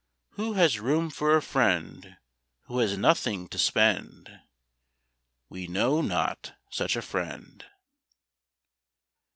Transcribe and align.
Who 0.31 0.53
has 0.53 0.79
room 0.79 1.11
for 1.11 1.37
a 1.37 1.43
friend 1.43 2.17
Who 2.63 2.79
has 2.79 2.97
nothing 2.97 3.47
to 3.49 3.59
spend? 3.59 4.31
We 5.47 5.67
know 5.67 6.01
not 6.01 6.53
such 6.71 6.95
a 6.95 7.03
friend. 7.03 7.63